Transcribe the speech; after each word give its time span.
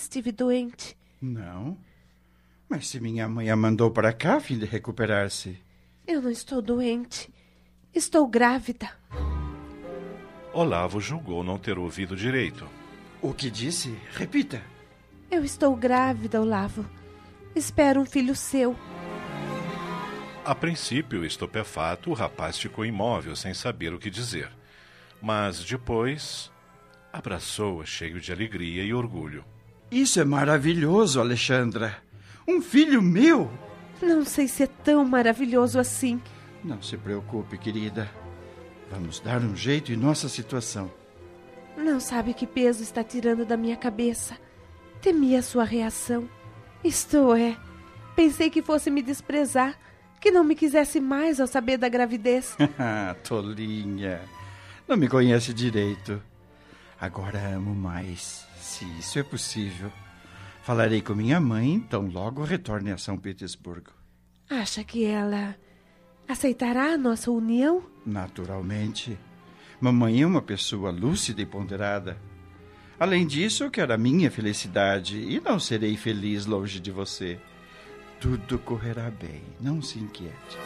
Estive 0.00 0.32
doente. 0.32 0.96
Não? 1.20 1.76
Mas 2.68 2.88
se 2.88 3.00
minha 3.00 3.28
mãe 3.28 3.50
a 3.50 3.56
mandou 3.56 3.90
para 3.90 4.12
cá 4.12 4.36
a 4.36 4.40
fim 4.40 4.58
de 4.58 4.64
recuperar-se. 4.64 5.58
Eu 6.06 6.22
não 6.22 6.30
estou 6.30 6.62
doente. 6.62 7.32
Estou 7.94 8.26
grávida. 8.26 8.90
Olavo 10.52 11.00
julgou 11.00 11.44
não 11.44 11.58
ter 11.58 11.78
ouvido 11.78 12.16
direito. 12.16 12.68
O 13.20 13.34
que 13.34 13.50
disse? 13.50 13.96
Repita. 14.12 14.62
Eu 15.30 15.44
estou 15.44 15.76
grávida, 15.76 16.40
Olavo. 16.40 16.84
Espero 17.54 18.00
um 18.00 18.06
filho 18.06 18.34
seu. 18.34 18.76
A 20.44 20.54
princípio, 20.54 21.24
estupefato, 21.24 22.10
o 22.10 22.14
rapaz 22.14 22.58
ficou 22.58 22.84
imóvel, 22.84 23.36
sem 23.36 23.52
saber 23.52 23.92
o 23.92 23.98
que 23.98 24.08
dizer. 24.10 24.50
Mas 25.20 25.62
depois 25.64 26.50
abraçou-a 27.12 27.84
cheio 27.84 28.20
de 28.20 28.32
alegria 28.32 28.82
e 28.82 28.94
orgulho. 28.94 29.44
Isso 29.90 30.20
é 30.20 30.24
maravilhoso, 30.24 31.20
Alexandra. 31.20 31.96
Um 32.46 32.62
filho 32.62 33.02
meu. 33.02 33.50
Não 34.00 34.24
sei 34.24 34.46
se 34.46 34.62
é 34.62 34.66
tão 34.66 35.04
maravilhoso 35.04 35.78
assim. 35.78 36.20
Não 36.62 36.80
se 36.80 36.96
preocupe, 36.96 37.58
querida. 37.58 38.10
Vamos 38.90 39.20
dar 39.20 39.40
um 39.40 39.54
jeito 39.54 39.92
em 39.92 39.96
nossa 39.96 40.28
situação. 40.28 40.90
Não 41.76 42.00
sabe 42.00 42.34
que 42.34 42.46
peso 42.46 42.82
está 42.82 43.02
tirando 43.02 43.44
da 43.44 43.56
minha 43.56 43.76
cabeça. 43.76 44.36
Temi 45.00 45.36
a 45.36 45.42
sua 45.42 45.64
reação. 45.64 46.28
Isto 46.84 47.34
é, 47.34 47.56
pensei 48.14 48.50
que 48.50 48.62
fosse 48.62 48.90
me 48.90 49.02
desprezar, 49.02 49.78
que 50.20 50.30
não 50.30 50.44
me 50.44 50.54
quisesse 50.54 51.00
mais 51.00 51.40
ao 51.40 51.46
saber 51.46 51.78
da 51.78 51.88
gravidez. 51.88 52.56
Tolinha. 53.26 54.20
Não 54.86 54.96
me 54.96 55.08
conhece 55.08 55.54
direito. 55.54 56.22
Agora 57.00 57.38
amo 57.54 57.74
mais, 57.74 58.46
se 58.60 58.84
isso 58.98 59.18
é 59.18 59.22
possível. 59.22 59.90
Falarei 60.62 61.00
com 61.00 61.14
minha 61.14 61.40
mãe, 61.40 61.72
então 61.72 62.06
logo 62.06 62.44
retorne 62.44 62.92
a 62.92 62.98
São 62.98 63.16
Petersburgo. 63.16 63.90
Acha 64.48 64.84
que 64.84 65.04
ela 65.04 65.56
aceitará 66.28 66.92
a 66.92 66.98
nossa 66.98 67.30
união? 67.30 67.82
Naturalmente. 68.04 69.18
Mamãe 69.80 70.22
é 70.22 70.26
uma 70.26 70.42
pessoa 70.42 70.90
lúcida 70.90 71.40
e 71.40 71.46
ponderada. 71.46 72.18
Além 72.98 73.26
disso, 73.26 73.64
eu 73.64 73.70
quero 73.70 73.94
a 73.94 73.98
minha 73.98 74.30
felicidade 74.30 75.18
e 75.18 75.40
não 75.40 75.58
serei 75.58 75.96
feliz 75.96 76.44
longe 76.44 76.78
de 76.78 76.90
você. 76.90 77.40
Tudo 78.20 78.58
correrá 78.58 79.10
bem, 79.10 79.42
não 79.58 79.80
se 79.80 79.98
inquiete. 79.98 80.58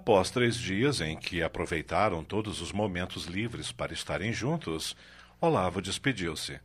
Após 0.00 0.30
três 0.30 0.56
dias 0.56 1.02
em 1.02 1.14
que 1.14 1.42
aproveitaram 1.42 2.24
todos 2.24 2.62
os 2.62 2.72
momentos 2.72 3.26
livres 3.26 3.70
para 3.70 3.92
estarem 3.92 4.32
juntos, 4.32 4.96
Olavo 5.38 5.82
despediu-se. 5.82 6.58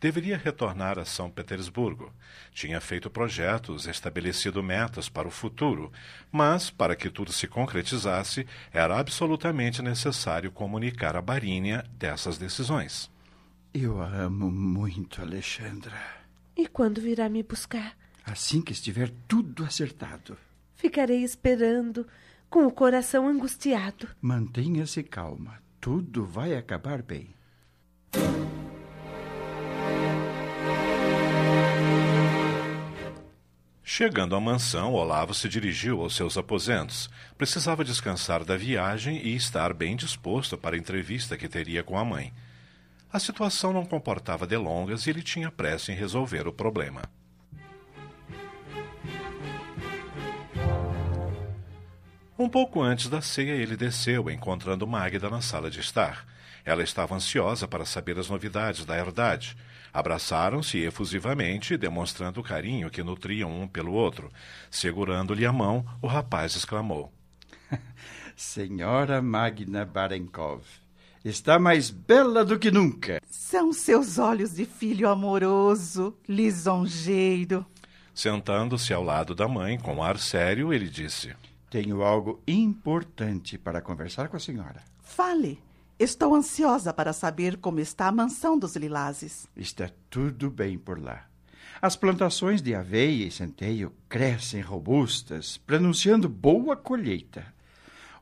Deveria 0.00 0.36
retornar 0.36 0.96
a 0.96 1.04
São 1.04 1.28
Petersburgo. 1.28 2.14
Tinha 2.52 2.80
feito 2.80 3.10
projetos, 3.10 3.88
estabelecido 3.88 4.62
metas 4.62 5.08
para 5.08 5.26
o 5.26 5.32
futuro, 5.32 5.90
mas, 6.30 6.70
para 6.70 6.94
que 6.94 7.10
tudo 7.10 7.32
se 7.32 7.48
concretizasse, 7.48 8.46
era 8.72 8.96
absolutamente 8.96 9.82
necessário 9.82 10.52
comunicar 10.52 11.16
a 11.16 11.20
Barínia 11.20 11.84
dessas 11.98 12.38
decisões. 12.38 13.10
Eu 13.74 14.00
a 14.00 14.06
amo 14.06 14.48
muito, 14.48 15.20
Alexandra. 15.20 16.00
E 16.56 16.68
quando 16.68 17.00
virá 17.00 17.28
me 17.28 17.42
buscar? 17.42 17.96
Assim 18.24 18.62
que 18.62 18.72
estiver 18.72 19.10
tudo 19.26 19.64
acertado. 19.64 20.38
Ficarei 20.76 21.24
esperando, 21.24 22.06
com 22.48 22.66
o 22.66 22.72
coração 22.72 23.28
angustiado. 23.28 24.08
Mantenha-se 24.20 25.02
calma. 25.02 25.58
Tudo 25.80 26.24
vai 26.24 26.56
acabar 26.56 27.02
bem. 27.02 27.34
Chegando 33.88 34.34
à 34.34 34.40
mansão, 34.40 34.92
Olavo 34.94 35.32
se 35.32 35.48
dirigiu 35.48 36.02
aos 36.02 36.16
seus 36.16 36.36
aposentos. 36.36 37.08
Precisava 37.38 37.84
descansar 37.84 38.44
da 38.44 38.56
viagem 38.56 39.24
e 39.24 39.36
estar 39.36 39.72
bem 39.72 39.94
disposto 39.94 40.58
para 40.58 40.74
a 40.74 40.78
entrevista 40.78 41.36
que 41.36 41.48
teria 41.48 41.84
com 41.84 41.96
a 41.96 42.04
mãe. 42.04 42.32
A 43.12 43.20
situação 43.20 43.72
não 43.72 43.86
comportava 43.86 44.46
delongas 44.46 45.06
e 45.06 45.10
ele 45.10 45.22
tinha 45.22 45.52
pressa 45.52 45.92
em 45.92 45.94
resolver 45.94 46.48
o 46.48 46.52
problema. 46.52 47.02
Um 52.38 52.50
pouco 52.50 52.82
antes 52.82 53.08
da 53.08 53.22
ceia, 53.22 53.52
ele 53.52 53.78
desceu, 53.78 54.28
encontrando 54.28 54.86
Magda 54.86 55.30
na 55.30 55.40
sala 55.40 55.70
de 55.70 55.80
estar. 55.80 56.26
Ela 56.66 56.82
estava 56.82 57.14
ansiosa 57.14 57.66
para 57.66 57.86
saber 57.86 58.18
as 58.18 58.28
novidades 58.28 58.84
da 58.84 58.94
herdade. 58.94 59.56
Abraçaram-se 59.90 60.78
efusivamente, 60.78 61.78
demonstrando 61.78 62.40
o 62.40 62.42
carinho 62.42 62.90
que 62.90 63.02
nutriam 63.02 63.62
um 63.62 63.66
pelo 63.66 63.94
outro. 63.94 64.30
Segurando-lhe 64.70 65.46
a 65.46 65.52
mão, 65.52 65.86
o 66.02 66.06
rapaz 66.06 66.54
exclamou: 66.54 67.10
Senhora 68.36 69.22
Magna 69.22 69.86
Barenkov, 69.86 70.62
está 71.24 71.58
mais 71.58 71.88
bela 71.88 72.44
do 72.44 72.58
que 72.58 72.70
nunca. 72.70 73.18
São 73.30 73.72
seus 73.72 74.18
olhos 74.18 74.56
de 74.56 74.66
filho 74.66 75.08
amoroso, 75.08 76.14
lisonjeiro. 76.28 77.64
Sentando-se 78.14 78.92
ao 78.92 79.02
lado 79.02 79.34
da 79.34 79.48
mãe, 79.48 79.78
com 79.78 80.02
ar 80.02 80.18
sério, 80.18 80.70
ele 80.74 80.90
disse: 80.90 81.34
Tenho 81.70 82.02
algo 82.02 82.42
importante 82.46 83.58
para 83.58 83.80
conversar 83.80 84.28
com 84.28 84.36
a 84.36 84.40
senhora. 84.40 84.82
Fale. 85.00 85.62
Estou 85.98 86.34
ansiosa 86.34 86.92
para 86.92 87.12
saber 87.12 87.56
como 87.56 87.80
está 87.80 88.06
a 88.08 88.12
mansão 88.12 88.58
dos 88.58 88.76
Lilazes. 88.76 89.48
Está 89.56 89.90
tudo 90.10 90.50
bem 90.50 90.78
por 90.78 91.00
lá. 91.00 91.26
As 91.80 91.96
plantações 91.96 92.60
de 92.60 92.74
aveia 92.74 93.26
e 93.26 93.30
centeio 93.30 93.92
crescem 94.08 94.60
robustas, 94.60 95.56
pronunciando 95.56 96.28
boa 96.28 96.76
colheita. 96.76 97.54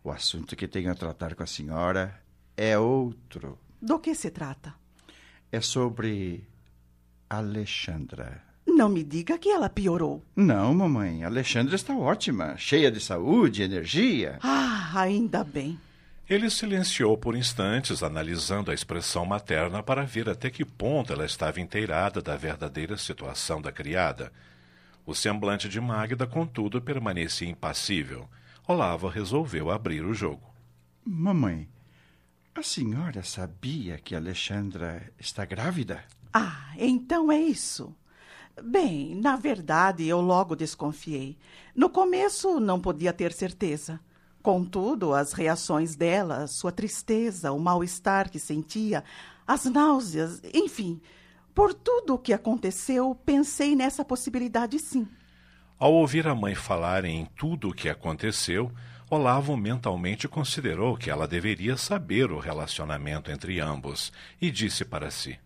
O 0.02 0.10
assunto 0.10 0.54
que 0.54 0.68
tenho 0.68 0.90
a 0.90 0.94
tratar 0.94 1.34
com 1.34 1.42
a 1.42 1.46
senhora 1.46 2.20
é 2.56 2.78
outro. 2.78 3.58
Do 3.80 3.98
que 3.98 4.14
se 4.14 4.30
trata? 4.30 4.74
É 5.50 5.60
sobre 5.60 6.46
Alexandra. 7.28 8.53
Não 8.74 8.88
me 8.88 9.04
diga 9.04 9.38
que 9.38 9.48
ela 9.48 9.70
piorou. 9.70 10.20
Não, 10.34 10.74
mamãe. 10.74 11.22
Alexandra 11.22 11.76
está 11.76 11.96
ótima, 11.96 12.56
cheia 12.56 12.90
de 12.90 12.98
saúde 12.98 13.62
e 13.62 13.64
energia. 13.64 14.38
Ah, 14.42 14.90
ainda 14.96 15.44
bem. 15.44 15.78
Ele 16.28 16.50
silenciou 16.50 17.16
por 17.16 17.36
instantes, 17.36 18.02
analisando 18.02 18.72
a 18.72 18.74
expressão 18.74 19.24
materna 19.24 19.80
para 19.80 20.04
ver 20.04 20.28
até 20.28 20.50
que 20.50 20.64
ponto 20.64 21.12
ela 21.12 21.24
estava 21.24 21.60
inteirada 21.60 22.20
da 22.20 22.34
verdadeira 22.36 22.96
situação 22.96 23.62
da 23.62 23.70
criada. 23.70 24.32
O 25.06 25.14
semblante 25.14 25.68
de 25.68 25.80
Magda, 25.80 26.26
contudo, 26.26 26.82
permanecia 26.82 27.48
impassível. 27.48 28.28
Olavo 28.66 29.06
resolveu 29.06 29.70
abrir 29.70 30.04
o 30.04 30.14
jogo. 30.14 30.52
Mamãe, 31.04 31.68
a 32.56 32.62
senhora 32.62 33.22
sabia 33.22 33.98
que 33.98 34.16
Alexandra 34.16 35.12
está 35.20 35.44
grávida? 35.44 36.02
Ah, 36.32 36.74
então 36.76 37.30
é 37.30 37.38
isso. 37.38 37.94
Bem, 38.62 39.14
na 39.16 39.36
verdade, 39.36 40.06
eu 40.06 40.20
logo 40.20 40.54
desconfiei. 40.54 41.36
No 41.74 41.90
começo, 41.90 42.60
não 42.60 42.80
podia 42.80 43.12
ter 43.12 43.32
certeza. 43.32 44.00
Contudo, 44.42 45.14
as 45.14 45.32
reações 45.32 45.96
dela, 45.96 46.46
sua 46.46 46.70
tristeza, 46.70 47.50
o 47.50 47.58
mal-estar 47.58 48.30
que 48.30 48.38
sentia, 48.38 49.02
as 49.46 49.64
náuseas, 49.64 50.40
enfim, 50.52 51.00
por 51.54 51.72
tudo 51.72 52.14
o 52.14 52.18
que 52.18 52.32
aconteceu, 52.32 53.14
pensei 53.24 53.74
nessa 53.74 54.04
possibilidade 54.04 54.78
sim. 54.78 55.08
Ao 55.78 55.92
ouvir 55.92 56.26
a 56.28 56.34
mãe 56.34 56.54
falar 56.54 57.04
em 57.04 57.26
tudo 57.36 57.70
o 57.70 57.74
que 57.74 57.88
aconteceu, 57.88 58.70
Olavo 59.10 59.56
mentalmente 59.56 60.26
considerou 60.26 60.96
que 60.96 61.10
ela 61.10 61.28
deveria 61.28 61.76
saber 61.76 62.30
o 62.30 62.38
relacionamento 62.38 63.30
entre 63.30 63.60
ambos 63.60 64.12
e 64.40 64.50
disse 64.50 64.84
para 64.84 65.10
si: 65.10 65.38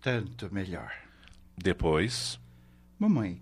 Tanto 0.00 0.52
melhor. 0.52 1.01
Depois. 1.62 2.40
Mamãe, 2.98 3.40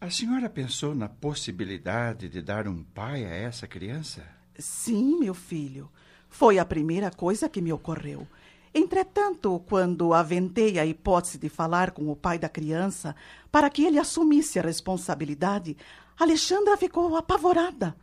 A 0.00 0.08
senhora 0.08 0.48
pensou 0.48 0.94
na 0.94 1.10
possibilidade 1.10 2.26
de 2.26 2.40
dar 2.40 2.66
um 2.66 2.82
pai 2.82 3.22
a 3.26 3.28
essa 3.28 3.66
criança? 3.66 4.24
Sim, 4.58 5.18
meu 5.18 5.34
filho. 5.34 5.90
Foi 6.26 6.58
a 6.58 6.64
primeira 6.64 7.10
coisa 7.10 7.46
que 7.46 7.60
me 7.60 7.70
ocorreu. 7.70 8.26
Entretanto, 8.72 9.62
quando 9.68 10.14
aventei 10.14 10.78
a 10.78 10.86
hipótese 10.86 11.36
de 11.36 11.50
falar 11.50 11.90
com 11.90 12.08
o 12.08 12.16
pai 12.16 12.38
da 12.38 12.48
criança 12.48 13.14
para 13.52 13.68
que 13.68 13.84
ele 13.84 13.98
assumisse 13.98 14.58
a 14.58 14.62
responsabilidade, 14.62 15.76
Alexandra 16.18 16.78
ficou 16.78 17.14
apavorada. 17.14 17.94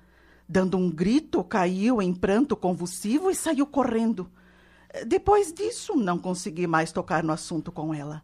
Dando 0.48 0.78
um 0.78 0.92
grito, 0.92 1.44
caiu 1.44 2.00
em 2.00 2.14
pranto 2.14 2.56
convulsivo 2.56 3.32
e 3.32 3.36
saiu 3.36 3.66
correndo. 3.66 4.30
Depois 5.08 5.52
disso, 5.52 5.96
não 5.96 6.20
consegui 6.20 6.68
mais 6.68 6.92
tocar 6.92 7.24
no 7.24 7.34
assunto 7.34 7.72
com 7.72 7.92
ela. 7.92 8.22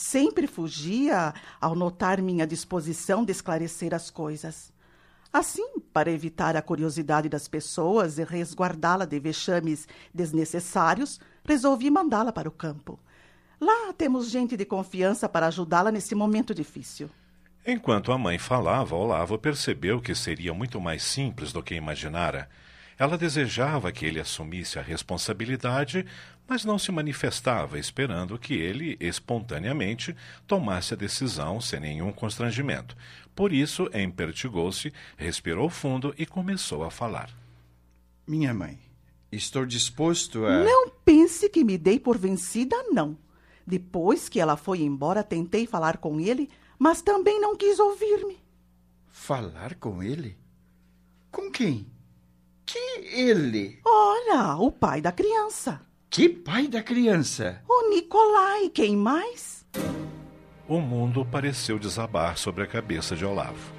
Sempre 0.00 0.46
fugia 0.46 1.34
ao 1.60 1.74
notar 1.74 2.22
minha 2.22 2.46
disposição 2.46 3.24
de 3.24 3.32
esclarecer 3.32 3.92
as 3.92 4.10
coisas. 4.10 4.72
Assim, 5.32 5.80
para 5.92 6.08
evitar 6.08 6.56
a 6.56 6.62
curiosidade 6.62 7.28
das 7.28 7.48
pessoas 7.48 8.16
e 8.16 8.22
resguardá-la 8.22 9.04
de 9.04 9.18
vexames 9.18 9.88
desnecessários, 10.14 11.18
resolvi 11.44 11.90
mandá-la 11.90 12.30
para 12.30 12.48
o 12.48 12.52
campo. 12.52 12.96
Lá 13.60 13.92
temos 13.92 14.30
gente 14.30 14.56
de 14.56 14.64
confiança 14.64 15.28
para 15.28 15.48
ajudá-la 15.48 15.90
nesse 15.90 16.14
momento 16.14 16.54
difícil. 16.54 17.10
Enquanto 17.66 18.12
a 18.12 18.16
mãe 18.16 18.38
falava, 18.38 18.94
Olavo 18.94 19.36
percebeu 19.36 20.00
que 20.00 20.14
seria 20.14 20.54
muito 20.54 20.80
mais 20.80 21.02
simples 21.02 21.52
do 21.52 21.60
que 21.60 21.74
imaginara. 21.74 22.48
Ela 22.98 23.16
desejava 23.16 23.92
que 23.92 24.04
ele 24.04 24.18
assumisse 24.18 24.76
a 24.76 24.82
responsabilidade, 24.82 26.04
mas 26.48 26.64
não 26.64 26.78
se 26.78 26.90
manifestava, 26.90 27.78
esperando 27.78 28.38
que 28.38 28.54
ele, 28.54 28.96
espontaneamente, 28.98 30.16
tomasse 30.48 30.94
a 30.94 30.96
decisão 30.96 31.60
sem 31.60 31.78
nenhum 31.78 32.10
constrangimento. 32.10 32.96
Por 33.36 33.52
isso, 33.52 33.88
empertigou-se, 33.94 34.92
respirou 35.16 35.70
fundo 35.70 36.12
e 36.18 36.26
começou 36.26 36.82
a 36.82 36.90
falar. 36.90 37.30
Minha 38.26 38.52
mãe, 38.52 38.80
estou 39.30 39.64
disposto 39.64 40.44
a. 40.44 40.64
Não 40.64 40.90
pense 40.90 41.48
que 41.48 41.62
me 41.62 41.78
dei 41.78 42.00
por 42.00 42.18
vencida, 42.18 42.74
não. 42.90 43.16
Depois 43.64 44.28
que 44.28 44.40
ela 44.40 44.56
foi 44.56 44.80
embora, 44.80 45.22
tentei 45.22 45.66
falar 45.66 45.98
com 45.98 46.18
ele, 46.18 46.50
mas 46.76 47.00
também 47.00 47.40
não 47.40 47.56
quis 47.56 47.78
ouvir-me. 47.78 48.38
Falar 49.06 49.74
com 49.76 50.02
ele? 50.02 50.36
Com 51.30 51.50
quem? 51.50 51.86
Que 52.68 52.78
ele? 53.14 53.78
Ora, 53.82 54.58
o 54.58 54.70
pai 54.70 55.00
da 55.00 55.10
criança. 55.10 55.80
Que 56.10 56.28
pai 56.28 56.68
da 56.68 56.82
criança? 56.82 57.62
O 57.66 57.88
Nicolai, 57.88 58.68
quem 58.68 58.94
mais? 58.94 59.64
O 60.68 60.78
mundo 60.78 61.24
pareceu 61.24 61.78
desabar 61.78 62.36
sobre 62.36 62.62
a 62.62 62.66
cabeça 62.66 63.16
de 63.16 63.24
Olavo. 63.24 63.72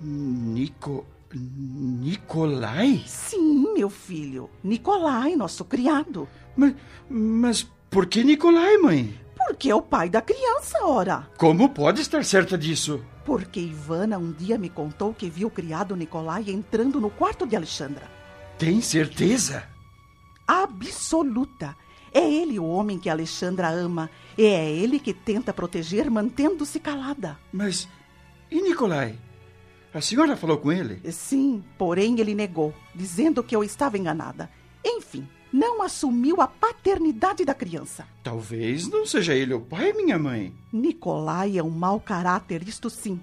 Nico. 0.00 1.04
Nicolai? 1.34 3.04
Sim, 3.06 3.74
meu 3.74 3.90
filho. 3.90 4.48
Nicolai, 4.64 5.36
nosso 5.36 5.62
criado. 5.66 6.26
Mas, 6.56 6.74
mas 7.10 7.70
por 7.90 8.06
que 8.06 8.24
Nicolai, 8.24 8.78
mãe? 8.78 9.20
Porque 9.50 9.68
é 9.68 9.74
o 9.74 9.82
pai 9.82 10.08
da 10.08 10.22
criança, 10.22 10.78
ora. 10.84 11.28
Como 11.36 11.68
pode 11.70 12.00
estar 12.00 12.24
certa 12.24 12.56
disso? 12.56 13.04
Porque 13.24 13.58
Ivana 13.58 14.16
um 14.16 14.30
dia 14.30 14.56
me 14.56 14.70
contou 14.70 15.12
que 15.12 15.28
viu 15.28 15.48
o 15.48 15.50
criado 15.50 15.96
Nicolai 15.96 16.44
entrando 16.46 17.00
no 17.00 17.10
quarto 17.10 17.44
de 17.44 17.56
Alexandra. 17.56 18.08
Tem 18.56 18.80
certeza? 18.80 19.64
Absoluta. 20.46 21.76
É 22.14 22.20
ele 22.20 22.60
o 22.60 22.64
homem 22.64 22.96
que 22.96 23.10
Alexandra 23.10 23.68
ama. 23.68 24.08
E 24.38 24.44
é 24.44 24.70
ele 24.70 25.00
que 25.00 25.12
tenta 25.12 25.52
proteger 25.52 26.08
mantendo-se 26.08 26.78
calada. 26.78 27.36
Mas. 27.52 27.88
E 28.48 28.62
Nicolai? 28.62 29.18
A 29.92 30.00
senhora 30.00 30.36
falou 30.36 30.58
com 30.58 30.70
ele? 30.70 31.00
Sim, 31.10 31.64
porém 31.76 32.20
ele 32.20 32.36
negou, 32.36 32.72
dizendo 32.94 33.42
que 33.42 33.56
eu 33.56 33.64
estava 33.64 33.98
enganada. 33.98 34.48
Enfim, 34.84 35.28
não 35.52 35.82
assumiu 35.82 36.40
a 36.40 36.46
paternidade 36.46 37.44
da 37.44 37.54
criança. 37.54 38.06
Talvez 38.22 38.88
não 38.88 39.04
seja 39.04 39.34
ele 39.34 39.54
o 39.54 39.60
pai, 39.60 39.92
minha 39.92 40.18
mãe. 40.18 40.54
Nicolai 40.72 41.58
é 41.58 41.62
um 41.62 41.70
mau 41.70 42.00
caráter, 42.00 42.66
isto 42.66 42.88
sim. 42.88 43.20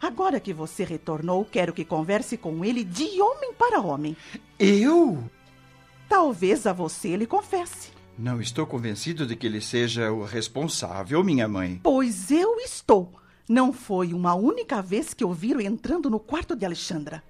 Agora 0.00 0.38
que 0.38 0.52
você 0.52 0.84
retornou, 0.84 1.44
quero 1.44 1.72
que 1.72 1.84
converse 1.84 2.36
com 2.36 2.64
ele 2.64 2.84
de 2.84 3.20
homem 3.20 3.54
para 3.54 3.80
homem. 3.80 4.16
Eu? 4.58 5.24
Talvez 6.08 6.66
a 6.66 6.72
você 6.72 7.08
ele 7.08 7.26
confesse. 7.26 7.92
Não 8.18 8.40
estou 8.40 8.66
convencido 8.66 9.26
de 9.26 9.34
que 9.34 9.46
ele 9.46 9.60
seja 9.60 10.12
o 10.12 10.22
responsável, 10.22 11.24
minha 11.24 11.48
mãe. 11.48 11.80
Pois 11.82 12.30
eu 12.30 12.56
estou. 12.60 13.12
Não 13.48 13.72
foi 13.72 14.12
uma 14.12 14.34
única 14.34 14.80
vez 14.80 15.12
que 15.12 15.24
o 15.24 15.32
viram 15.32 15.60
entrando 15.60 16.08
no 16.08 16.20
quarto 16.20 16.54
de 16.54 16.64
Alexandra. 16.64 17.22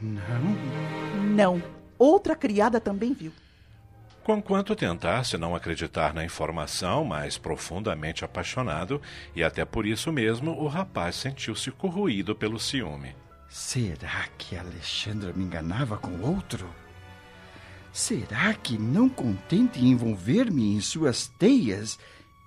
Não? 0.00 0.22
Não. 1.34 1.62
Outra 1.98 2.36
criada 2.36 2.80
também 2.80 3.14
viu. 3.14 3.32
Conquanto 4.26 4.74
tentasse 4.74 5.38
não 5.38 5.54
acreditar 5.54 6.12
na 6.12 6.24
informação, 6.24 7.04
mas 7.04 7.38
profundamente 7.38 8.24
apaixonado, 8.24 9.00
e 9.36 9.44
até 9.44 9.64
por 9.64 9.86
isso 9.86 10.10
mesmo 10.10 10.50
o 10.50 10.66
rapaz 10.66 11.14
sentiu-se 11.14 11.70
corroído 11.70 12.34
pelo 12.34 12.58
ciúme. 12.58 13.14
Será 13.48 14.26
que 14.36 14.56
Alexandra 14.56 15.32
me 15.32 15.44
enganava 15.44 15.96
com 15.96 16.22
outro? 16.22 16.68
Será 17.92 18.52
que, 18.52 18.76
não 18.76 19.08
contente 19.08 19.78
em 19.78 19.92
envolver-me 19.92 20.74
em 20.74 20.80
suas 20.80 21.28
teias, 21.38 21.96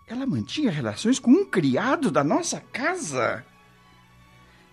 ela 0.06 0.26
mantinha 0.26 0.70
relações 0.70 1.18
com 1.18 1.32
um 1.32 1.46
criado 1.46 2.12
da 2.12 2.26
nossa 2.26 2.60
casa? 2.60 3.46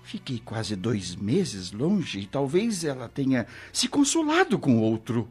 Fiquei 0.03 0.43
quase 0.45 0.75
dois 0.75 1.15
meses 1.15 1.71
longe 1.71 2.19
e 2.19 2.27
talvez 2.27 2.83
ela 2.83 3.09
tenha 3.09 3.47
se 3.73 3.87
consolado 3.87 4.59
com 4.59 4.81
outro. 4.81 5.31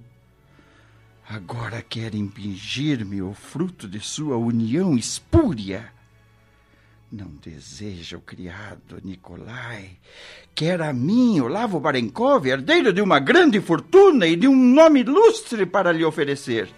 Agora 1.28 1.82
quer 1.82 2.14
impingir-me 2.14 3.22
o 3.22 3.34
fruto 3.34 3.88
de 3.88 4.00
sua 4.00 4.38
união 4.38 4.96
espúria. 4.96 5.92
Não 7.12 7.28
deseja 7.44 8.18
o 8.18 8.22
criado 8.22 9.02
Nicolai. 9.04 9.98
Quer 10.54 10.82
a 10.82 10.94
mim, 10.94 11.40
Olavo 11.40 11.80
Barenkov, 11.80 12.48
herdeiro 12.48 12.94
de 12.94 13.02
uma 13.02 13.20
grande 13.20 13.60
fortuna 13.60 14.28
e 14.28 14.36
de 14.36 14.48
um 14.48 14.56
nome 14.56 15.00
ilustre 15.00 15.66
para 15.66 15.92
lhe 15.92 16.06
oferecer. 16.06 16.70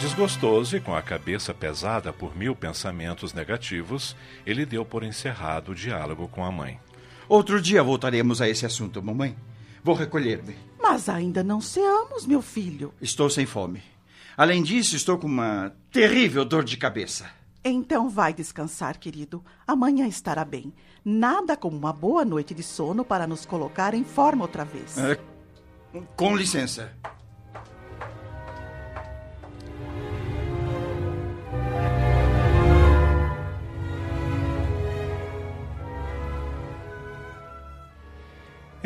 Desgostoso 0.00 0.76
e 0.76 0.80
com 0.80 0.94
a 0.94 1.02
cabeça 1.02 1.52
pesada 1.52 2.12
por 2.12 2.36
mil 2.36 2.54
pensamentos 2.54 3.32
negativos, 3.32 4.14
ele 4.46 4.64
deu 4.64 4.84
por 4.84 5.02
encerrado 5.02 5.72
o 5.72 5.74
diálogo 5.74 6.28
com 6.28 6.44
a 6.44 6.52
mãe. 6.52 6.78
Outro 7.28 7.60
dia 7.60 7.82
voltaremos 7.82 8.40
a 8.40 8.48
esse 8.48 8.64
assunto, 8.64 9.02
mamãe. 9.02 9.34
Vou 9.82 9.94
recolher-me. 9.94 10.65
Mas 10.88 11.08
ainda 11.08 11.42
não 11.42 11.60
ceamos, 11.60 12.24
meu 12.26 12.40
filho. 12.40 12.94
Estou 13.02 13.28
sem 13.28 13.44
fome. 13.44 13.82
Além 14.36 14.62
disso, 14.62 14.94
estou 14.94 15.18
com 15.18 15.26
uma 15.26 15.72
terrível 15.90 16.44
dor 16.44 16.62
de 16.62 16.76
cabeça. 16.76 17.28
Então 17.64 18.08
vai 18.08 18.32
descansar, 18.32 18.96
querido. 18.96 19.44
Amanhã 19.66 20.06
estará 20.06 20.44
bem. 20.44 20.72
Nada 21.04 21.56
como 21.56 21.76
uma 21.76 21.92
boa 21.92 22.24
noite 22.24 22.54
de 22.54 22.62
sono 22.62 23.04
para 23.04 23.26
nos 23.26 23.44
colocar 23.44 23.94
em 23.94 24.04
forma 24.04 24.44
outra 24.44 24.64
vez. 24.64 24.96
É, 24.96 25.18
com 26.14 26.36
licença. 26.36 26.92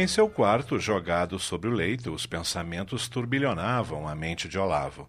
Em 0.01 0.07
seu 0.07 0.31
quarto, 0.31 0.79
jogado 0.79 1.39
sobre 1.39 1.69
o 1.69 1.73
leito, 1.75 2.11
os 2.11 2.25
pensamentos 2.25 3.07
turbilhonavam 3.07 4.09
a 4.09 4.15
mente 4.15 4.49
de 4.49 4.59
Olavo. 4.59 5.07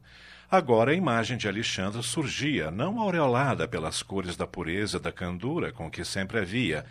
Agora 0.49 0.91
a 0.91 0.93
imagem 0.93 1.37
de 1.37 1.47
Alexandre 1.47 2.03
surgia, 2.03 2.69
não 2.69 2.99
aureolada 2.99 3.69
pelas 3.69 4.03
cores 4.03 4.35
da 4.35 4.45
pureza 4.45 4.97
e 4.97 4.99
da 4.99 5.09
candura 5.09 5.71
com 5.71 5.89
que 5.89 6.03
sempre 6.03 6.39
havia, 6.39 6.85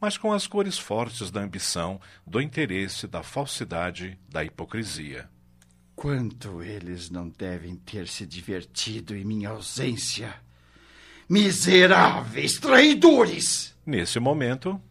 mas 0.00 0.18
com 0.18 0.32
as 0.32 0.48
cores 0.48 0.76
fortes 0.76 1.30
da 1.30 1.40
ambição, 1.40 2.00
do 2.26 2.40
interesse, 2.40 3.06
da 3.06 3.22
falsidade, 3.22 4.18
da 4.28 4.42
hipocrisia. 4.42 5.28
Quanto 5.94 6.64
eles 6.64 7.10
não 7.10 7.28
devem 7.28 7.76
ter 7.76 8.08
se 8.08 8.26
divertido 8.26 9.14
em 9.14 9.24
minha 9.24 9.50
ausência! 9.50 10.34
Miseráveis 11.28 12.58
traidores! 12.58 13.72
Nesse 13.86 14.18
momento, 14.18 14.82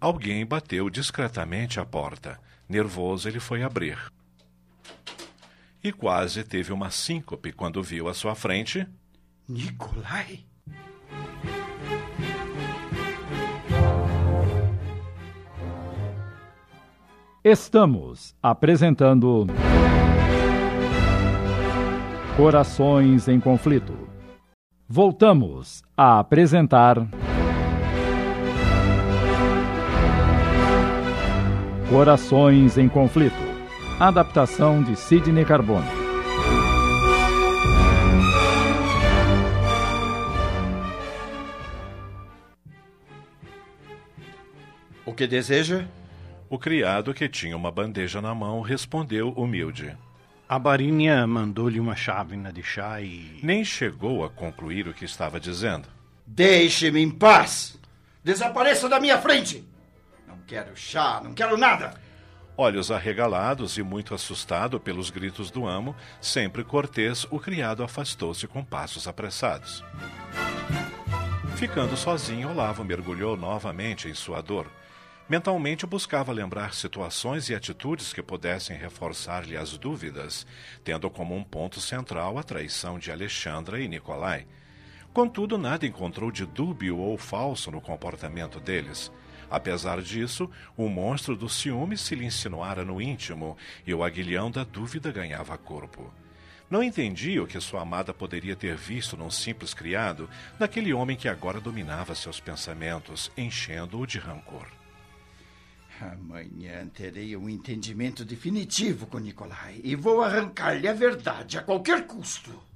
Alguém 0.00 0.46
bateu 0.46 0.88
discretamente 0.88 1.80
à 1.80 1.84
porta. 1.84 2.38
Nervoso, 2.68 3.28
ele 3.28 3.40
foi 3.40 3.62
abrir. 3.62 3.98
E 5.82 5.92
quase 5.92 6.44
teve 6.44 6.72
uma 6.72 6.90
síncope 6.90 7.52
quando 7.52 7.82
viu 7.82 8.08
à 8.08 8.14
sua 8.14 8.34
frente. 8.34 8.86
Nicolai? 9.48 10.44
Estamos 17.42 18.34
apresentando. 18.42 19.46
Corações 22.36 23.26
em 23.26 23.40
Conflito. 23.40 24.08
Voltamos 24.86 25.82
a 25.96 26.18
apresentar. 26.20 27.08
Corações 31.90 32.76
em 32.76 32.86
Conflito. 32.86 33.34
Adaptação 33.98 34.82
de 34.82 34.94
Sidney 34.94 35.42
Carbone. 35.42 35.88
O 45.06 45.14
que 45.14 45.26
deseja? 45.26 45.86
O 46.50 46.58
criado, 46.58 47.14
que 47.14 47.26
tinha 47.26 47.56
uma 47.56 47.72
bandeja 47.72 48.20
na 48.20 48.34
mão, 48.34 48.60
respondeu 48.60 49.30
humilde. 49.30 49.96
A 50.46 50.58
barinha 50.58 51.26
mandou-lhe 51.26 51.80
uma 51.80 51.96
chávena 51.96 52.52
de 52.52 52.62
chá 52.62 53.00
e. 53.00 53.40
Nem 53.42 53.64
chegou 53.64 54.26
a 54.26 54.28
concluir 54.28 54.86
o 54.86 54.92
que 54.92 55.06
estava 55.06 55.40
dizendo. 55.40 55.88
Deixe-me 56.26 57.00
em 57.00 57.10
paz! 57.10 57.78
Desapareça 58.22 58.90
da 58.90 59.00
minha 59.00 59.16
frente! 59.16 59.64
Quero 60.48 60.74
chá, 60.74 61.20
não 61.22 61.34
quero 61.34 61.58
nada! 61.58 61.92
Olhos 62.56 62.90
arregalados 62.90 63.76
e 63.76 63.82
muito 63.82 64.14
assustado 64.14 64.80
pelos 64.80 65.10
gritos 65.10 65.50
do 65.50 65.66
amo, 65.66 65.94
sempre 66.22 66.64
cortês, 66.64 67.26
o 67.30 67.38
criado 67.38 67.82
afastou-se 67.82 68.48
com 68.48 68.64
passos 68.64 69.06
apressados. 69.06 69.84
Ficando 71.56 71.98
sozinho, 71.98 72.48
Olavo 72.48 72.82
mergulhou 72.82 73.36
novamente 73.36 74.08
em 74.08 74.14
sua 74.14 74.40
dor. 74.40 74.66
Mentalmente 75.28 75.86
buscava 75.86 76.32
lembrar 76.32 76.72
situações 76.72 77.50
e 77.50 77.54
atitudes 77.54 78.14
que 78.14 78.22
pudessem 78.22 78.74
reforçar-lhe 78.74 79.54
as 79.54 79.76
dúvidas, 79.76 80.46
tendo 80.82 81.10
como 81.10 81.36
um 81.36 81.44
ponto 81.44 81.78
central 81.78 82.38
a 82.38 82.42
traição 82.42 82.98
de 82.98 83.12
Alexandra 83.12 83.78
e 83.82 83.86
Nicolai. 83.86 84.46
Contudo, 85.12 85.58
nada 85.58 85.84
encontrou 85.84 86.30
de 86.30 86.46
dúbio 86.46 86.96
ou 86.96 87.18
falso 87.18 87.70
no 87.70 87.82
comportamento 87.82 88.58
deles. 88.58 89.12
Apesar 89.50 90.02
disso, 90.02 90.50
o 90.76 90.88
monstro 90.88 91.34
do 91.34 91.48
ciúme 91.48 91.96
se 91.96 92.14
lhe 92.14 92.24
insinuara 92.24 92.84
no 92.84 93.00
íntimo 93.00 93.56
e 93.86 93.94
o 93.94 94.04
aguilhão 94.04 94.50
da 94.50 94.64
dúvida 94.64 95.10
ganhava 95.10 95.56
corpo. 95.56 96.12
Não 96.70 96.82
entendia 96.82 97.42
o 97.42 97.46
que 97.46 97.58
sua 97.60 97.80
amada 97.80 98.12
poderia 98.12 98.54
ter 98.54 98.76
visto 98.76 99.16
num 99.16 99.30
simples 99.30 99.72
criado, 99.72 100.28
naquele 100.58 100.92
homem 100.92 101.16
que 101.16 101.28
agora 101.28 101.60
dominava 101.60 102.14
seus 102.14 102.40
pensamentos, 102.40 103.32
enchendo-o 103.38 104.06
de 104.06 104.18
rancor. 104.18 104.66
Amanhã 106.00 106.86
terei 106.88 107.34
um 107.36 107.48
entendimento 107.48 108.24
definitivo 108.24 109.06
com 109.06 109.18
Nicolai 109.18 109.80
e 109.82 109.96
vou 109.96 110.22
arrancar-lhe 110.22 110.86
a 110.86 110.92
verdade 110.92 111.58
a 111.58 111.62
qualquer 111.62 112.06
custo. 112.06 112.67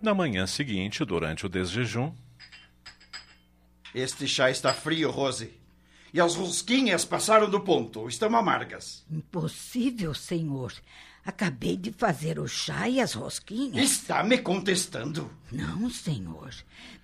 Na 0.00 0.14
manhã 0.14 0.46
seguinte, 0.46 1.04
durante 1.04 1.44
o 1.44 1.48
desjejum. 1.48 2.12
Este 3.94 4.26
chá 4.26 4.50
está 4.50 4.72
frio, 4.72 5.10
Rose. 5.10 5.52
E 6.12 6.20
as 6.20 6.34
rosquinhas 6.34 7.04
passaram 7.04 7.48
do 7.50 7.60
ponto. 7.60 8.08
Estão 8.08 8.34
amargas. 8.34 9.04
Impossível, 9.10 10.14
senhor. 10.14 10.72
Acabei 11.24 11.76
de 11.76 11.92
fazer 11.92 12.38
o 12.38 12.48
chá 12.48 12.88
e 12.88 12.98
as 13.00 13.12
rosquinhas. 13.12 13.84
Está 13.84 14.24
me 14.24 14.38
contestando? 14.38 15.30
Não, 15.52 15.90
senhor. 15.90 16.52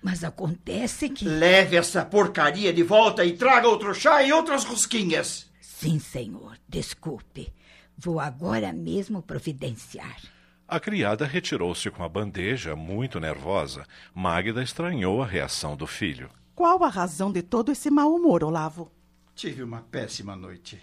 Mas 0.01 0.23
acontece 0.23 1.09
que. 1.09 1.23
Leve 1.23 1.77
essa 1.77 2.03
porcaria 2.03 2.73
de 2.73 2.81
volta 2.81 3.23
e 3.23 3.37
traga 3.37 3.67
outro 3.67 3.93
chá 3.93 4.23
e 4.23 4.33
outras 4.33 4.63
rosquinhas. 4.63 5.47
Sim, 5.61 5.99
senhor. 5.99 6.57
Desculpe. 6.67 7.53
Vou 7.95 8.19
agora 8.19 8.73
mesmo 8.73 9.21
providenciar. 9.21 10.19
A 10.67 10.81
criada 10.81 11.25
retirou-se 11.25 11.89
com 11.89 12.03
a 12.03 12.09
bandeja, 12.09 12.75
muito 12.75 13.21
nervosa. 13.21 13.85
Magda 14.13 14.61
estranhou 14.61 15.23
a 15.23 15.25
reação 15.25 15.77
do 15.77 15.87
filho. 15.87 16.29
Qual 16.53 16.83
a 16.83 16.89
razão 16.89 17.31
de 17.31 17.41
todo 17.41 17.71
esse 17.71 17.89
mau 17.89 18.13
humor, 18.13 18.43
Olavo? 18.43 18.91
Tive 19.33 19.63
uma 19.63 19.81
péssima 19.81 20.35
noite. 20.35 20.77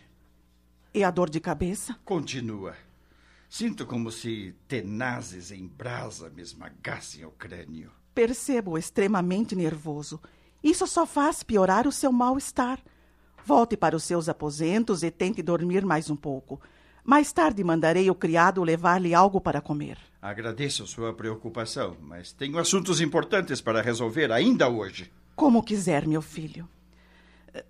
E 0.94 1.04
a 1.04 1.10
dor 1.10 1.28
de 1.28 1.38
cabeça? 1.38 1.98
Continua. 2.02 2.74
Sinto 3.46 3.84
como 3.84 4.10
se 4.10 4.54
tenazes 4.66 5.50
em 5.50 5.66
brasa 5.66 6.30
me 6.30 6.40
esmagassem 6.40 7.26
o 7.26 7.30
crânio. 7.30 7.90
Percebo 8.14 8.78
extremamente 8.78 9.54
nervoso. 9.54 10.18
Isso 10.62 10.86
só 10.86 11.04
faz 11.04 11.42
piorar 11.42 11.86
o 11.86 11.92
seu 11.92 12.10
mal-estar. 12.10 12.78
Volte 13.44 13.76
para 13.76 13.94
os 13.94 14.04
seus 14.04 14.30
aposentos 14.30 15.02
e 15.02 15.10
tente 15.10 15.42
dormir 15.42 15.84
mais 15.84 16.08
um 16.08 16.16
pouco. 16.16 16.58
Mais 17.04 17.32
tarde 17.32 17.62
mandarei 17.62 18.10
o 18.10 18.14
criado 18.14 18.62
levar-lhe 18.62 19.14
algo 19.14 19.40
para 19.40 19.60
comer. 19.60 19.98
Agradeço 20.22 20.86
sua 20.86 21.12
preocupação, 21.12 21.96
mas 22.00 22.32
tenho 22.32 22.58
assuntos 22.58 23.00
importantes 23.00 23.60
para 23.60 23.82
resolver 23.82 24.32
ainda 24.32 24.68
hoje. 24.68 25.12
Como 25.36 25.62
quiser, 25.62 26.06
meu 26.06 26.22
filho. 26.22 26.66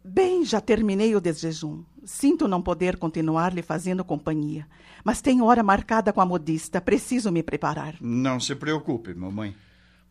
Bem, 0.05 0.45
já 0.45 0.61
terminei 0.61 1.14
o 1.17 1.21
desjejum. 1.21 1.83
Sinto 2.05 2.47
não 2.47 2.62
poder 2.62 2.97
continuar 2.97 3.53
lhe 3.53 3.62
fazendo 3.62 4.05
companhia, 4.05 4.67
mas 5.03 5.21
tenho 5.21 5.45
hora 5.45 5.62
marcada 5.62 6.12
com 6.12 6.21
a 6.21 6.26
modista. 6.26 6.81
Preciso 6.81 7.33
me 7.33 7.43
preparar. 7.43 7.97
Não 8.00 8.38
se 8.38 8.55
preocupe, 8.55 9.12
mamãe. 9.14 9.55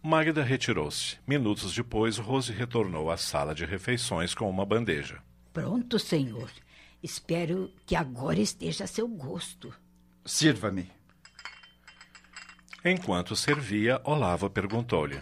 Magda 0.01 0.43
retirou-se. 0.43 1.17
Minutos 1.25 1.73
depois, 1.73 2.17
Rose 2.17 2.51
retornou 2.51 3.09
à 3.09 3.15
sala 3.15 3.55
de 3.55 3.63
refeições 3.63 4.35
com 4.35 4.49
uma 4.49 4.65
bandeja. 4.65 5.19
Pronto, 5.53 5.97
senhor. 5.97 6.49
Espero 7.03 7.69
que 7.85 7.97
agora 7.97 8.39
esteja 8.39 8.85
a 8.85 8.87
seu 8.87 9.05
gosto. 9.09 9.73
Sirva-me. 10.25 10.89
Enquanto 12.85 13.35
servia, 13.35 13.99
Olavo 14.05 14.49
perguntou-lhe: 14.49 15.21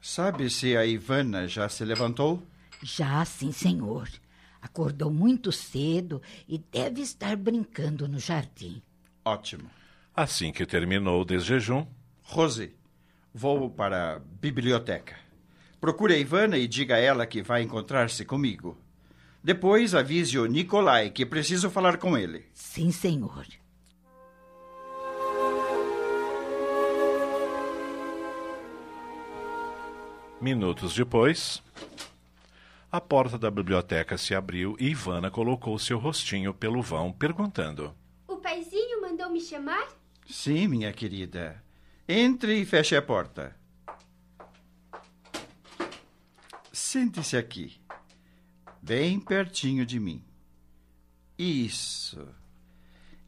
Sabe 0.00 0.48
se 0.48 0.76
a 0.76 0.86
Ivana 0.86 1.48
já 1.48 1.68
se 1.68 1.84
levantou? 1.84 2.40
Já, 2.80 3.24
sim, 3.24 3.50
senhor. 3.50 4.08
Acordou 4.62 5.10
muito 5.10 5.50
cedo 5.50 6.22
e 6.46 6.58
deve 6.58 7.02
estar 7.02 7.36
brincando 7.36 8.06
no 8.06 8.20
jardim. 8.20 8.80
Ótimo. 9.24 9.68
Assim 10.14 10.52
que 10.52 10.64
terminou 10.64 11.22
o 11.22 11.24
desjejum, 11.24 11.86
Rose, 12.22 12.72
vou 13.32 13.68
para 13.68 14.14
a 14.14 14.18
biblioteca. 14.18 15.16
Procure 15.80 16.14
a 16.14 16.18
Ivana 16.18 16.56
e 16.56 16.68
diga 16.68 16.94
a 16.94 17.00
ela 17.00 17.26
que 17.26 17.42
vai 17.42 17.62
encontrar-se 17.62 18.24
comigo. 18.24 18.78
Depois 19.44 19.94
avise 19.94 20.38
o 20.38 20.46
Nicolai 20.46 21.10
que 21.10 21.26
preciso 21.26 21.68
falar 21.68 21.98
com 21.98 22.16
ele. 22.16 22.46
Sim, 22.54 22.90
senhor. 22.90 23.46
Minutos 30.40 30.94
depois, 30.94 31.62
a 32.90 33.02
porta 33.02 33.38
da 33.38 33.50
biblioteca 33.50 34.16
se 34.16 34.34
abriu 34.34 34.76
e 34.80 34.88
Ivana 34.88 35.30
colocou 35.30 35.78
seu 35.78 35.98
rostinho 35.98 36.54
pelo 36.54 36.80
vão, 36.80 37.12
perguntando: 37.12 37.94
O 38.26 38.38
paizinho 38.38 39.02
mandou 39.02 39.28
me 39.28 39.42
chamar? 39.42 39.88
Sim, 40.26 40.68
minha 40.68 40.90
querida. 40.90 41.62
Entre 42.08 42.62
e 42.62 42.64
feche 42.64 42.96
a 42.96 43.02
porta. 43.02 43.54
Sente-se 46.72 47.36
aqui, 47.36 47.83
bem 48.84 49.18
pertinho 49.18 49.86
de 49.86 49.98
mim. 49.98 50.22
Isso. 51.38 52.28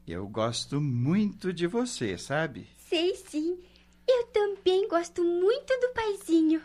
Eu 0.06 0.28
gosto 0.28 0.82
muito 0.82 1.50
de 1.50 1.66
você, 1.66 2.18
sabe? 2.18 2.68
Sei 2.76 3.14
sim. 3.14 3.58
Eu 4.06 4.26
também 4.26 4.86
gosto 4.86 5.24
muito 5.24 5.72
do 5.80 5.88
paizinho. 5.94 6.60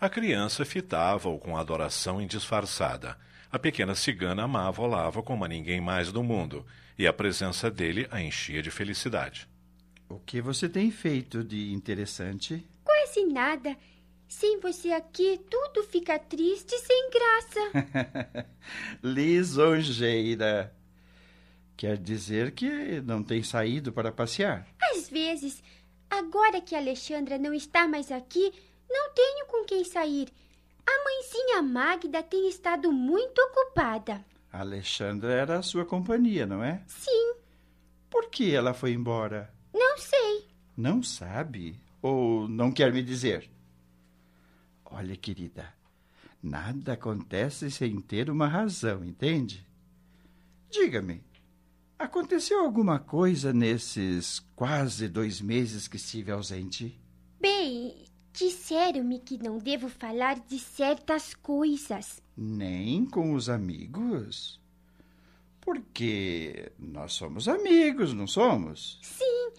A 0.00 0.08
criança 0.08 0.64
fitava-o 0.64 1.38
com 1.38 1.56
adoração 1.56 2.20
indisfarçada. 2.20 3.18
A 3.52 3.58
pequena 3.58 3.94
cigana 3.94 4.44
amava 4.44 4.80
Olavo 4.80 5.22
como 5.22 5.44
a 5.44 5.48
ninguém 5.48 5.80
mais 5.80 6.10
do 6.10 6.22
mundo, 6.22 6.64
e 6.98 7.06
a 7.06 7.12
presença 7.12 7.70
dele 7.70 8.08
a 8.10 8.22
enchia 8.22 8.62
de 8.62 8.70
felicidade. 8.70 9.46
O 10.08 10.18
que 10.18 10.40
você 10.40 10.66
tem 10.66 10.90
feito 10.90 11.44
de 11.44 11.72
interessante? 11.72 12.66
Quase 12.82 13.22
nada. 13.26 13.76
Sem 14.30 14.60
você 14.60 14.92
aqui, 14.92 15.40
tudo 15.50 15.82
fica 15.82 16.16
triste 16.16 16.72
e 16.72 16.78
sem 16.78 17.10
graça. 17.10 18.46
Lisonjeira. 19.02 20.72
Quer 21.76 21.96
dizer 21.98 22.52
que 22.52 23.00
não 23.00 23.24
tem 23.24 23.42
saído 23.42 23.92
para 23.92 24.12
passear? 24.12 24.68
Às 24.80 25.08
vezes, 25.08 25.60
agora 26.08 26.60
que 26.60 26.76
a 26.76 26.78
Alexandra 26.78 27.38
não 27.38 27.52
está 27.52 27.88
mais 27.88 28.12
aqui, 28.12 28.52
não 28.88 29.12
tenho 29.12 29.46
com 29.46 29.64
quem 29.64 29.82
sair. 29.82 30.28
A 30.86 31.04
mãezinha 31.04 31.60
Magda 31.62 32.22
tem 32.22 32.48
estado 32.48 32.92
muito 32.92 33.36
ocupada. 33.40 34.24
A 34.52 34.60
Alexandra 34.60 35.32
era 35.32 35.58
a 35.58 35.62
sua 35.62 35.84
companhia, 35.84 36.46
não 36.46 36.62
é? 36.62 36.80
Sim, 36.86 37.34
Por 38.08 38.30
que 38.30 38.54
ela 38.54 38.72
foi 38.74 38.92
embora? 38.92 39.52
não 39.74 39.98
sei. 39.98 40.46
Não 40.76 41.02
sabe? 41.02 41.80
Ou 42.00 42.48
não 42.48 42.70
quer 42.70 42.92
me 42.92 43.02
dizer? 43.02 43.50
Olha, 44.90 45.16
querida, 45.16 45.72
nada 46.42 46.94
acontece 46.94 47.70
sem 47.70 48.00
ter 48.00 48.28
uma 48.28 48.48
razão, 48.48 49.04
entende? 49.04 49.64
Diga-me, 50.68 51.22
aconteceu 51.98 52.60
alguma 52.60 52.98
coisa 52.98 53.52
nesses 53.52 54.40
quase 54.56 55.08
dois 55.08 55.40
meses 55.40 55.86
que 55.86 55.96
estive 55.96 56.32
ausente? 56.32 56.98
Bem, 57.40 58.04
disseram-me 58.32 59.20
que 59.20 59.38
não 59.38 59.58
devo 59.58 59.88
falar 59.88 60.40
de 60.40 60.58
certas 60.58 61.34
coisas. 61.34 62.20
Nem 62.36 63.06
com 63.06 63.34
os 63.34 63.48
amigos? 63.48 64.60
Porque 65.60 66.72
nós 66.78 67.12
somos 67.12 67.46
amigos, 67.46 68.12
não 68.12 68.26
somos? 68.26 68.98
Sim, 69.02 69.52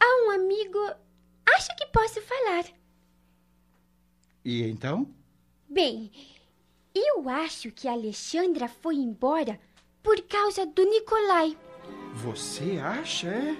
há 0.00 0.26
um 0.26 0.30
amigo. 0.30 0.78
Acho 1.46 1.76
que 1.76 1.86
posso 1.86 2.22
falar. 2.22 2.64
E 4.46 4.62
então? 4.62 5.08
Bem, 5.68 6.08
eu 6.94 7.28
acho 7.28 7.72
que 7.72 7.88
a 7.88 7.92
Alexandra 7.92 8.68
foi 8.68 8.94
embora 8.94 9.58
por 10.04 10.22
causa 10.22 10.64
do 10.64 10.84
Nicolai. 10.84 11.58
Você 12.14 12.78
acha, 12.78 13.26
é? 13.26 13.56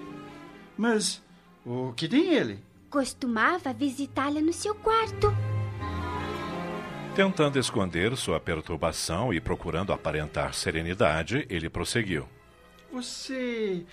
Mas 0.77 1.21
o 1.65 1.91
que 1.91 2.07
tem 2.07 2.33
ele? 2.33 2.63
Costumava 2.89 3.73
visitá-la 3.73 4.39
no 4.39 4.53
seu 4.53 4.73
quarto. 4.75 5.27
Tentando 7.13 7.59
esconder 7.59 8.15
sua 8.15 8.39
perturbação 8.39 9.33
e 9.33 9.41
procurando 9.41 9.91
aparentar 9.91 10.53
serenidade, 10.53 11.45
ele 11.49 11.69
prosseguiu. 11.69 12.29
Você 12.93 13.85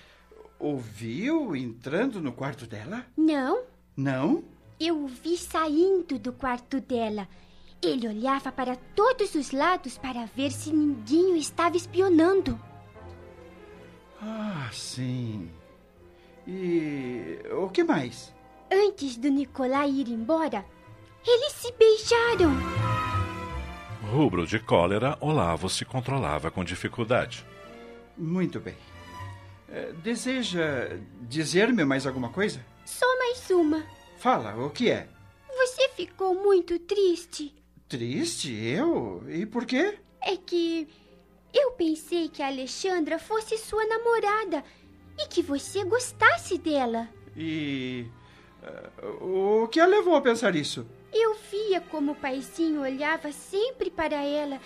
ouviu 0.60 1.56
entrando 1.56 2.20
no 2.20 2.32
quarto 2.32 2.68
dela? 2.68 3.04
Não, 3.16 3.64
Não? 3.96 4.44
Eu 4.80 5.04
o 5.04 5.06
vi 5.06 5.36
saindo 5.36 6.18
do 6.18 6.32
quarto 6.32 6.80
dela. 6.80 7.28
Ele 7.82 8.08
olhava 8.08 8.50
para 8.50 8.76
todos 8.94 9.34
os 9.34 9.50
lados 9.50 9.98
para 9.98 10.24
ver 10.26 10.50
se 10.50 10.72
ninguém 10.72 11.32
o 11.32 11.36
estava 11.36 11.76
espionando. 11.76 12.58
Ah, 14.20 14.70
sim. 14.72 15.50
E 16.46 17.38
o 17.52 17.68
que 17.68 17.84
mais? 17.84 18.32
Antes 18.72 19.16
do 19.16 19.28
Nicolai 19.28 19.90
ir 19.90 20.08
embora, 20.08 20.64
eles 21.26 21.52
se 21.52 21.72
beijaram. 21.72 22.52
Rubro 24.10 24.46
de 24.46 24.58
cólera, 24.58 25.16
Olavo 25.20 25.68
se 25.68 25.84
controlava 25.84 26.50
com 26.50 26.64
dificuldade. 26.64 27.44
Muito 28.16 28.60
bem. 28.60 28.76
Eh, 29.68 29.92
Deseja 30.02 30.96
dizer-me 31.22 31.84
mais 31.84 32.06
alguma 32.06 32.28
coisa? 32.28 32.64
Só 32.84 33.06
mais 33.18 33.50
uma. 33.50 33.82
Fala, 34.24 34.56
o 34.56 34.70
que 34.70 34.90
é? 34.90 35.06
Você 35.54 35.86
ficou 35.90 36.34
muito 36.34 36.78
triste. 36.78 37.54
Triste? 37.86 38.54
Eu? 38.54 39.22
E 39.28 39.44
por 39.44 39.66
quê? 39.66 39.98
É 40.22 40.34
que 40.34 40.88
eu 41.52 41.72
pensei 41.72 42.30
que 42.30 42.42
a 42.42 42.46
Alexandra 42.46 43.18
fosse 43.18 43.58
sua 43.58 43.84
namorada 43.84 44.64
e 45.18 45.28
que 45.28 45.42
você 45.42 45.84
gostasse 45.84 46.56
dela. 46.56 47.06
E. 47.36 48.06
eh, 48.62 49.06
o 49.20 49.68
que 49.68 49.78
a 49.78 49.84
levou 49.84 50.16
a 50.16 50.22
pensar 50.22 50.56
isso? 50.56 50.86
Eu 51.12 51.34
via 51.50 51.82
como 51.82 52.12
o 52.12 52.16
paizinho 52.16 52.80
olhava 52.80 53.30
sempre 53.30 53.90
para 53.90 54.24
ela 54.24 54.58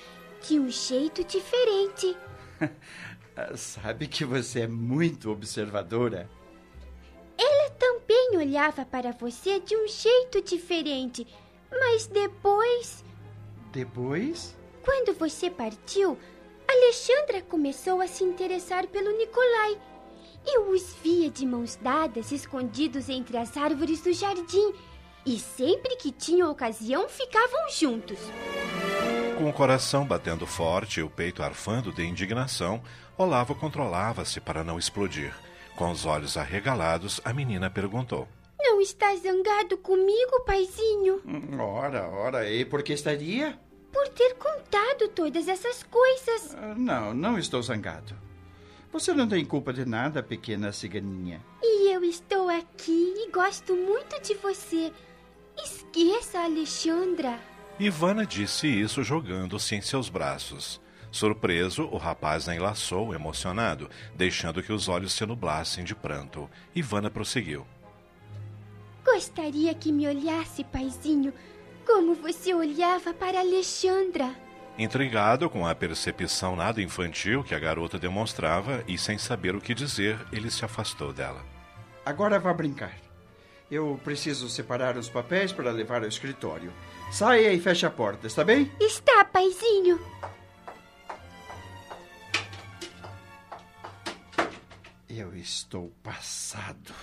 de 0.47 0.57
um 0.61 0.69
jeito 0.69 1.25
diferente. 1.25 2.17
Sabe 3.57 4.07
que 4.07 4.25
você 4.25 4.61
é 4.61 4.69
muito 4.69 5.33
observadora. 5.33 6.31
Ela 7.39 7.71
também 7.71 8.37
olhava 8.37 8.85
para 8.85 9.13
você 9.13 9.61
de 9.61 9.77
um 9.77 9.87
jeito 9.87 10.43
diferente, 10.43 11.27
mas 11.71 12.07
depois, 12.07 13.05
Depois? 13.73 14.57
quando 14.85 15.15
você 15.15 15.49
partiu, 15.49 16.19
Alexandra 16.69 17.41
começou 17.43 18.01
a 18.01 18.09
se 18.09 18.25
interessar 18.25 18.87
pelo 18.89 19.17
Nicolai. 19.17 19.79
Eu 20.45 20.71
os 20.71 20.95
via 21.03 21.31
de 21.31 21.47
mãos 21.47 21.77
dadas, 21.77 22.33
escondidos 22.33 23.09
entre 23.09 23.37
as 23.37 23.57
árvores 23.57 24.01
do 24.01 24.13
jardim, 24.13 24.73
e 25.25 25.39
sempre 25.39 25.97
que 25.97 26.11
tinham 26.11 26.51
ocasião 26.51 27.09
ficavam 27.09 27.71
juntos. 27.71 28.19
Com 29.37 29.49
o 29.49 29.53
coração 29.53 30.05
batendo 30.05 30.47
forte 30.47 31.01
e 31.01 31.03
o 31.03 31.11
peito 31.11 31.43
arfando 31.43 31.93
de 31.93 32.03
indignação, 32.03 32.83
Olavo 33.17 33.55
controlava-se 33.55 34.41
para 34.41 34.65
não 34.65 34.79
explodir. 34.79 35.33
Com 35.79 35.93
os 35.93 36.05
olhos 36.05 36.37
arregalados, 36.37 37.21
a 37.25 37.33
menina 37.33 37.71
perguntou. 37.71 38.27
Não 38.59 38.81
está 38.81 39.15
zangado 39.15 39.79
comigo, 39.79 40.41
paizinho? 40.45 41.23
Hum, 41.25 41.61
Ora, 41.61 42.09
ora, 42.09 42.51
e 42.51 42.65
por 42.65 42.83
que 42.83 42.93
estaria? 42.93 43.57
Por 43.93 44.09
ter 44.09 44.35
contado 44.35 45.07
todas 45.15 45.47
essas 45.47 45.85
coisas. 45.85 46.57
Ah, 46.57 46.75
Não, 46.77 47.15
não 47.15 47.39
estou 47.39 47.63
zangado. 47.63 48.13
Você 48.93 49.15
não 49.15 49.29
tem 49.29 49.45
culpa 49.45 49.73
de 49.73 49.85
nada, 49.85 50.21
pequena 50.21 50.73
ciganinha. 50.73 51.41
E 51.63 51.95
eu 51.95 52.03
estou 52.03 52.49
aqui 52.49 53.15
e 53.17 53.31
gosto 53.31 53.75
muito 53.77 54.21
de 54.21 54.35
você. 54.35 54.93
Esqueça 55.57 56.41
a 56.41 56.45
Alexandra. 56.47 57.39
Ivana 57.79 58.27
disse 58.27 58.67
isso 58.67 59.05
jogando-se 59.05 59.77
em 59.77 59.81
seus 59.81 60.09
braços. 60.09 60.81
Surpreso, 61.11 61.89
o 61.91 61.97
rapaz 61.97 62.49
a 62.49 62.55
enlaçou, 62.55 63.15
emocionado, 63.15 63.89
deixando 64.15 64.63
que 64.63 64.73
os 64.73 64.89
olhos 64.89 65.13
se 65.13 65.25
nublassem 65.25 65.85
de 65.85 65.95
pranto. 65.95 66.49
Ivana 66.75 67.11
prosseguiu. 67.11 67.67
Gostaria 69.05 69.75
que 69.75 69.91
me 69.91 70.07
olhasse, 70.07 70.63
paizinho, 70.65 71.33
como 71.87 72.15
você 72.15 72.53
olhava 72.53 73.15
para 73.15 73.41
Alexandra. 73.41 74.35
Intrigado 74.79 75.51
com 75.51 75.67
a 75.67 75.75
percepção 75.75 76.55
nada 76.55 76.81
infantil 76.81 77.43
que 77.43 77.55
a 77.55 77.59
garota 77.59 77.99
demonstrava 77.99 78.85
e 78.87 78.97
sem 78.97 79.19
saber 79.19 79.57
o 79.57 79.61
que 79.61 79.75
dizer, 79.75 80.19
ele 80.31 80.51
se 80.51 80.65
afastou 80.65 81.13
dela. 81.13 81.45
Agora 82.07 82.39
vá 82.39 82.53
brincar. 82.53 82.95
Eu 83.71 84.01
preciso 84.05 84.49
separar 84.49 84.97
os 84.97 85.09
papéis 85.09 85.53
para 85.53 85.73
levar 85.73 86.03
ao 86.03 86.09
escritório. 86.09 86.73
Saia 87.11 87.53
e 87.53 87.61
feche 87.61 87.87
a 87.87 87.91
porta, 87.91 88.27
está 88.27 88.45
bem? 88.45 88.71
Está, 88.81 89.25
paizinho. 89.25 89.99
Eu 95.19 95.35
estou 95.35 95.93
passado. 96.01 96.95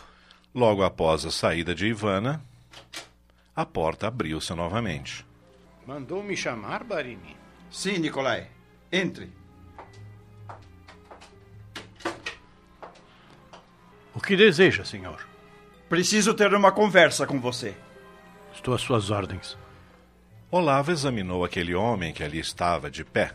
Logo 0.53 0.83
após 0.83 1.25
a 1.25 1.31
saída 1.31 1.75
de 1.75 1.87
Ivana, 1.87 2.41
a 3.53 3.65
porta 3.65 4.07
abriu-se 4.07 4.53
novamente. 4.53 5.25
Mandou 5.85 6.23
me 6.23 6.37
chamar, 6.37 6.85
Barini? 6.85 7.35
Sim, 7.69 7.97
Nicolai. 7.97 8.47
Entre. 8.89 9.29
O 14.13 14.21
que 14.21 14.37
deseja, 14.37 14.85
senhor? 14.85 15.27
Preciso 15.89 16.33
ter 16.33 16.53
uma 16.53 16.71
conversa 16.71 17.27
com 17.27 17.37
você. 17.37 17.75
Estou 18.53 18.73
às 18.73 18.81
suas 18.81 19.09
ordens. 19.09 19.57
Olavo 20.49 20.89
examinou 20.89 21.43
aquele 21.43 21.75
homem 21.75 22.13
que 22.13 22.23
ali 22.23 22.39
estava 22.39 22.89
de 22.89 23.03
pé. 23.03 23.33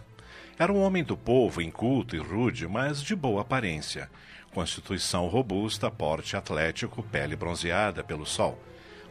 Era 0.58 0.72
um 0.72 0.80
homem 0.80 1.04
do 1.04 1.18
povo, 1.18 1.60
inculto 1.60 2.16
e 2.16 2.18
rude, 2.18 2.66
mas 2.66 3.02
de 3.02 3.14
boa 3.14 3.42
aparência. 3.42 4.10
Constituição 4.52 5.28
robusta, 5.28 5.90
porte 5.90 6.36
atlético, 6.36 7.02
pele 7.04 7.36
bronzeada 7.36 8.02
pelo 8.02 8.26
sol. 8.26 8.60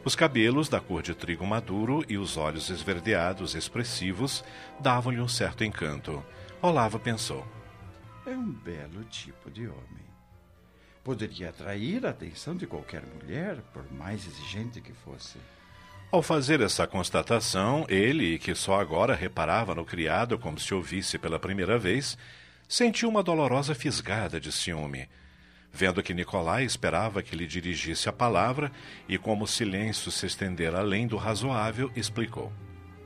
Os 0.04 0.14
cabelos 0.14 0.68
da 0.68 0.80
cor 0.80 1.02
de 1.02 1.14
trigo 1.14 1.46
maduro 1.46 2.04
e 2.08 2.18
os 2.18 2.36
olhos 2.36 2.70
esverdeados 2.70 3.54
expressivos 3.54 4.44
davam-lhe 4.78 5.20
um 5.20 5.28
certo 5.28 5.64
encanto. 5.64 6.24
Olavo 6.60 6.98
pensou. 6.98 7.46
É 8.26 8.30
um 8.30 8.50
belo 8.50 9.02
tipo 9.04 9.50
de 9.50 9.66
homem. 9.66 10.10
Poderia 11.02 11.48
atrair 11.48 12.04
a 12.04 12.10
atenção 12.10 12.54
de 12.54 12.66
qualquer 12.66 13.02
mulher, 13.02 13.56
por 13.72 13.90
mais 13.90 14.26
exigente 14.26 14.80
que 14.80 14.92
fosse. 14.92 15.38
Ao 16.12 16.22
fazer 16.22 16.60
essa 16.60 16.86
constatação, 16.86 17.86
ele, 17.88 18.38
que 18.38 18.54
só 18.54 18.80
agora 18.80 19.14
reparava 19.14 19.74
no 19.74 19.84
criado 19.84 20.38
como 20.38 20.58
se 20.58 20.74
ouvisse 20.74 21.18
pela 21.18 21.38
primeira 21.38 21.78
vez, 21.78 22.18
sentiu 22.68 23.08
uma 23.08 23.22
dolorosa 23.22 23.74
fisgada 23.74 24.40
de 24.40 24.52
ciúme. 24.52 25.08
Vendo 25.72 26.02
que 26.02 26.12
Nicolai 26.12 26.64
esperava 26.64 27.22
que 27.22 27.36
lhe 27.36 27.46
dirigisse 27.46 28.08
a 28.08 28.12
palavra 28.12 28.70
e 29.08 29.16
como 29.16 29.44
o 29.44 29.48
silêncio 29.48 30.10
se 30.10 30.26
estendera 30.26 30.80
além 30.80 31.06
do 31.06 31.16
razoável, 31.16 31.90
explicou. 31.94 32.52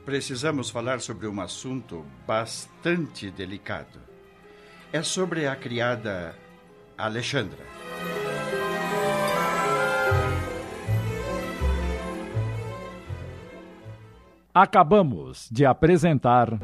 Precisamos 0.03 0.69
falar 0.69 0.99
sobre 0.99 1.27
um 1.27 1.41
assunto 1.41 2.05
bastante 2.27 3.31
delicado. 3.31 3.99
É 4.91 5.01
sobre 5.01 5.47
a 5.47 5.55
criada 5.55 6.35
Alexandra. 6.97 7.65
Acabamos 14.53 15.49
de 15.51 15.65
apresentar. 15.65 16.59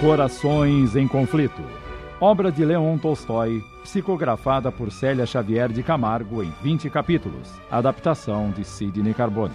Corações 0.00 0.94
em 0.94 1.08
Conflito. 1.08 1.62
Obra 2.20 2.52
de 2.52 2.62
Leon 2.62 2.98
Tolstói, 2.98 3.64
psicografada 3.82 4.70
por 4.70 4.92
Célia 4.92 5.24
Xavier 5.24 5.72
de 5.72 5.82
Camargo 5.82 6.42
em 6.42 6.52
20 6.62 6.90
capítulos. 6.90 7.48
Adaptação 7.70 8.50
de 8.50 8.62
Sidney 8.62 9.14
Carbone. 9.14 9.54